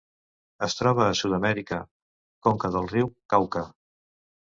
Es 0.67 0.75
troba 0.79 1.03
a 1.09 1.17
Sud-amèrica: 1.19 1.81
conca 2.49 2.75
del 2.79 2.91
riu 2.97 3.15
Cauca. 3.37 3.67